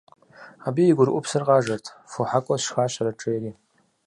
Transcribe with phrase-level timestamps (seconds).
[0.67, 3.51] Абыи и гурыӏупсыр къажэрт: «Фо хьэкӏуэ сшхащэрэт!»- жери.